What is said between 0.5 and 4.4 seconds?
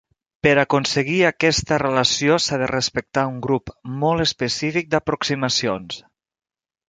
aconseguir aquesta relació s'ha de respectar un grup molt